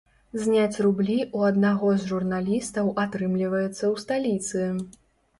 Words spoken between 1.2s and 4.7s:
ў аднаго з журналістаў атрымліваецца ў сталіцы.